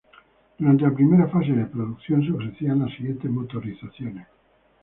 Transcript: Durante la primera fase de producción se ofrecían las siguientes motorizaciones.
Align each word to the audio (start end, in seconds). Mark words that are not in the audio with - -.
Durante 0.57 0.81
la 0.81 0.95
primera 0.95 1.27
fase 1.27 1.51
de 1.51 1.67
producción 1.67 2.25
se 2.25 2.31
ofrecían 2.31 2.79
las 2.79 2.89
siguientes 2.91 3.29
motorizaciones. 3.29 4.25